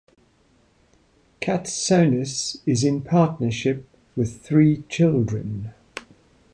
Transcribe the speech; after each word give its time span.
Katsonis 1.43 2.59
is 2.65 2.83
in 2.83 3.03
partnership 3.03 3.87
with 4.15 4.41
three 4.41 4.81
children. 4.89 5.75